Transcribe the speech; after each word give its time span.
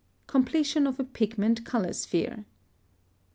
+Completion 0.25 0.87
of 0.87 0.99
a 0.99 1.03
pigment 1.03 1.63
color 1.63 1.93
sphere. 1.93 2.45